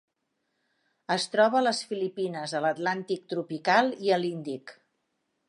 [1.15, 4.77] Es troba a les Filipines, a l'Atlàntic tropical i a l'Índic.